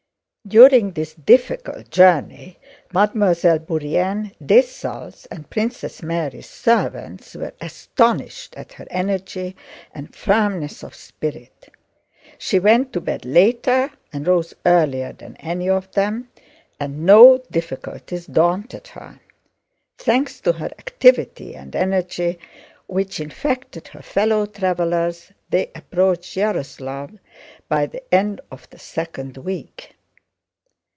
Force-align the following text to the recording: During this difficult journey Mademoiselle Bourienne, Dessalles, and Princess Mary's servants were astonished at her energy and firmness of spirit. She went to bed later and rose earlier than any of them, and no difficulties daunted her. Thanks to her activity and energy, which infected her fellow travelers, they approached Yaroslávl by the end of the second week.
During 0.47 0.93
this 0.93 1.13
difficult 1.13 1.91
journey 1.91 2.57
Mademoiselle 2.91 3.59
Bourienne, 3.59 4.33
Dessalles, 4.45 5.25
and 5.27 5.49
Princess 5.49 6.03
Mary's 6.03 6.49
servants 6.49 7.35
were 7.35 7.53
astonished 7.61 8.55
at 8.57 8.73
her 8.73 8.87
energy 8.89 9.55
and 9.93 10.13
firmness 10.13 10.83
of 10.83 10.93
spirit. 10.93 11.69
She 12.37 12.59
went 12.59 12.91
to 12.91 12.99
bed 12.99 13.23
later 13.23 13.91
and 14.11 14.27
rose 14.27 14.53
earlier 14.65 15.13
than 15.13 15.37
any 15.37 15.69
of 15.69 15.89
them, 15.91 16.27
and 16.81 17.05
no 17.05 17.37
difficulties 17.51 18.25
daunted 18.25 18.87
her. 18.89 19.21
Thanks 19.99 20.41
to 20.41 20.53
her 20.53 20.71
activity 20.79 21.55
and 21.55 21.73
energy, 21.77 22.39
which 22.87 23.21
infected 23.21 23.89
her 23.89 24.01
fellow 24.01 24.47
travelers, 24.47 25.31
they 25.49 25.71
approached 25.75 26.35
Yaroslávl 26.35 27.19
by 27.69 27.85
the 27.85 28.03
end 28.13 28.41
of 28.51 28.69
the 28.71 28.79
second 28.79 29.37
week. 29.37 29.95